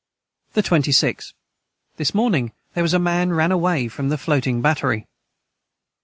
[0.53, 1.35] the 26.
[1.97, 5.05] This morning their was a man ran away from the floating battery.